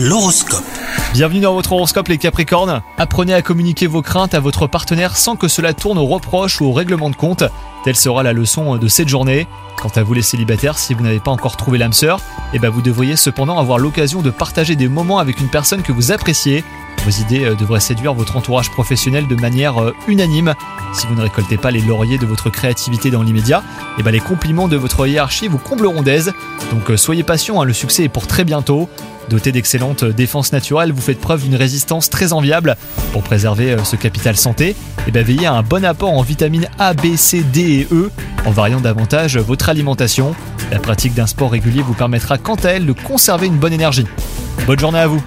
L'horoscope. 0.00 0.62
Bienvenue 1.12 1.40
dans 1.40 1.54
votre 1.54 1.72
horoscope 1.72 2.06
les 2.06 2.18
Capricornes. 2.18 2.82
Apprenez 2.98 3.34
à 3.34 3.42
communiquer 3.42 3.88
vos 3.88 4.00
craintes 4.00 4.32
à 4.32 4.38
votre 4.38 4.68
partenaire 4.68 5.16
sans 5.16 5.34
que 5.34 5.48
cela 5.48 5.72
tourne 5.72 5.98
aux 5.98 6.06
reproches 6.06 6.60
ou 6.60 6.66
au 6.66 6.72
règlement 6.72 7.10
de 7.10 7.16
compte. 7.16 7.42
Telle 7.82 7.96
sera 7.96 8.22
la 8.22 8.32
leçon 8.32 8.76
de 8.76 8.86
cette 8.86 9.08
journée. 9.08 9.48
Quant 9.76 9.90
à 9.96 10.04
vous 10.04 10.14
les 10.14 10.22
célibataires, 10.22 10.78
si 10.78 10.94
vous 10.94 11.02
n'avez 11.02 11.18
pas 11.18 11.32
encore 11.32 11.56
trouvé 11.56 11.78
l'âme 11.78 11.92
sœur, 11.92 12.20
eh 12.52 12.60
ben 12.60 12.68
vous 12.70 12.80
devriez 12.80 13.16
cependant 13.16 13.58
avoir 13.58 13.78
l'occasion 13.78 14.22
de 14.22 14.30
partager 14.30 14.76
des 14.76 14.86
moments 14.86 15.18
avec 15.18 15.40
une 15.40 15.48
personne 15.48 15.82
que 15.82 15.90
vous 15.90 16.12
appréciez. 16.12 16.62
Vos 17.04 17.10
idées 17.10 17.44
euh, 17.44 17.54
devraient 17.56 17.80
séduire 17.80 18.14
votre 18.14 18.36
entourage 18.36 18.70
professionnel 18.70 19.26
de 19.26 19.34
manière 19.34 19.82
euh, 19.82 19.96
unanime. 20.06 20.54
Si 20.92 21.08
vous 21.08 21.16
ne 21.16 21.22
récoltez 21.22 21.56
pas 21.56 21.72
les 21.72 21.80
lauriers 21.80 22.18
de 22.18 22.26
votre 22.26 22.50
créativité 22.50 23.10
dans 23.10 23.22
l'immédiat, 23.22 23.64
eh 23.98 24.04
ben 24.04 24.12
les 24.12 24.20
compliments 24.20 24.68
de 24.68 24.76
votre 24.76 25.08
hiérarchie 25.08 25.48
vous 25.48 25.58
combleront 25.58 26.02
d'aise. 26.02 26.32
Donc 26.72 26.88
euh, 26.90 26.96
soyez 26.96 27.24
patient, 27.24 27.60
hein, 27.60 27.64
le 27.64 27.72
succès 27.72 28.04
est 28.04 28.08
pour 28.08 28.28
très 28.28 28.44
bientôt. 28.44 28.88
Doté 29.28 29.52
d'excellentes 29.52 30.04
défenses 30.04 30.52
naturelles, 30.52 30.92
vous 30.92 31.00
faites 31.00 31.20
preuve 31.20 31.42
d'une 31.42 31.56
résistance 31.56 32.08
très 32.08 32.32
enviable. 32.32 32.76
Pour 33.12 33.22
préserver 33.22 33.76
ce 33.84 33.96
capital 33.96 34.36
santé, 34.36 34.74
eh 35.06 35.10
ben 35.10 35.24
veillez 35.24 35.46
à 35.46 35.54
un 35.54 35.62
bon 35.62 35.84
apport 35.84 36.12
en 36.12 36.22
vitamines 36.22 36.68
A, 36.78 36.94
B, 36.94 37.16
C, 37.16 37.42
D 37.42 37.60
et 37.60 37.88
E, 37.92 38.10
en 38.46 38.50
variant 38.50 38.80
davantage 38.80 39.36
votre 39.36 39.68
alimentation. 39.68 40.34
La 40.70 40.78
pratique 40.78 41.14
d'un 41.14 41.26
sport 41.26 41.50
régulier 41.50 41.82
vous 41.82 41.94
permettra 41.94 42.38
quant 42.38 42.56
à 42.56 42.68
elle 42.70 42.86
de 42.86 42.92
conserver 42.92 43.46
une 43.46 43.56
bonne 43.56 43.72
énergie. 43.72 44.06
Bonne 44.66 44.78
journée 44.78 44.98
à 44.98 45.06
vous 45.06 45.22